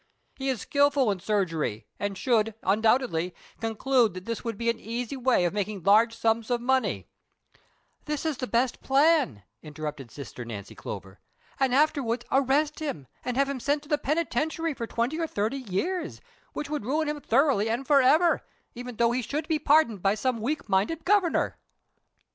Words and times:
He 0.35 0.49
is 0.49 0.61
skilful 0.61 1.11
in 1.11 1.19
surgery, 1.19 1.85
and 1.99 2.17
should, 2.17 2.55
undoubtedly, 2.63 3.35
conclude 3.59 4.15
that 4.15 4.25
this 4.25 4.43
would 4.43 4.57
be 4.57 4.67
an 4.71 4.79
easy 4.79 5.15
way 5.15 5.45
of 5.45 5.53
making 5.53 5.83
large 5.83 6.15
sums 6.15 6.49
of 6.49 6.59
money 6.59 7.07
"—"This 8.07 8.25
is 8.25 8.37
the 8.37 8.47
best 8.47 8.81
plan," 8.81 9.43
interrupted 9.61 10.09
Sister 10.09 10.43
ITancy 10.43 10.75
Clover; 10.75 11.19
"and 11.59 11.71
afterwards 11.71 12.25
arrest 12.31 12.79
him 12.79 13.05
and 13.23 13.37
have 13.37 13.47
him 13.47 13.59
sent 13.59 13.83
to 13.83 13.89
the 13.89 13.99
penitentiary 13.99 14.73
for 14.73 14.87
twenty 14.87 15.19
or 15.19 15.27
thirty 15.27 15.57
years, 15.69 16.19
which 16.53 16.67
would 16.67 16.83
ruin 16.83 17.07
him 17.07 17.21
thoroughly 17.21 17.69
and 17.69 17.85
forever, 17.85 18.43
even 18.73 18.95
though 18.95 19.11
he 19.11 19.21
should 19.21 19.47
be 19.47 19.59
pardoned 19.59 20.01
by 20.01 20.15
some 20.15 20.41
weak 20.41 20.67
minded 20.67 21.05
Governor." 21.05 21.59